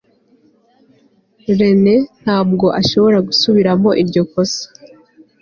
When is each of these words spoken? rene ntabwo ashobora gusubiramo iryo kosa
rene 1.59 1.95
ntabwo 2.21 2.65
ashobora 2.81 3.17
gusubiramo 3.27 3.89
iryo 4.01 4.23
kosa 4.31 4.63